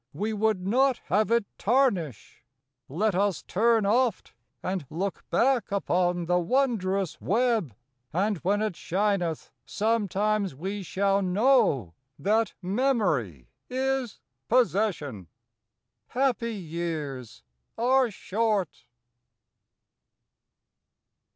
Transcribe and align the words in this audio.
6 0.13 0.15
1 0.15 0.19
We 0.21 0.33
would 0.33 0.65
not 0.65 0.97
have 1.09 1.29
it 1.29 1.45
tarnish; 1.59 2.43
let 2.89 3.13
us 3.13 3.43
turn 3.43 3.85
Oft 3.85 4.33
and 4.63 4.87
look 4.89 5.29
back 5.29 5.71
upon 5.71 6.25
the 6.25 6.39
wondrous 6.39 7.21
web, 7.21 7.75
And 8.11 8.37
when 8.39 8.63
it 8.63 8.75
shineth 8.75 9.51
sometimes 9.63 10.55
we 10.55 10.81
shall 10.81 11.21
know 11.21 11.93
That 12.17 12.55
memory 12.63 13.51
is 13.69 14.19
possession. 14.49 15.27
Happy 16.07 16.55
years 16.55 17.43
are 17.77 18.09
short. 18.09 18.87